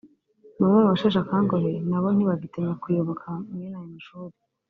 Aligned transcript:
bamwe 0.59 0.77
mu 0.81 0.89
basheshe 0.91 1.19
akanguhe 1.23 1.71
nabo 1.89 2.07
ntibagitinya 2.11 2.73
kuyoboka 2.81 3.27
mwene 3.51 3.75
aya 3.77 3.91
mashuri 3.93 4.35